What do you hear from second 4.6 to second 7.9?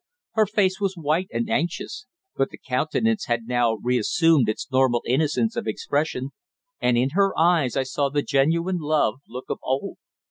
normal innocence of expression, and in her eyes I